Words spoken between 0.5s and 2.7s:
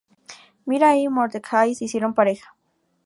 Mira y Mordechai se hicieron pareja.